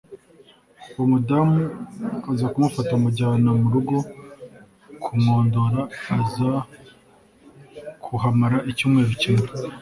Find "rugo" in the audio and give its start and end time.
3.73-3.97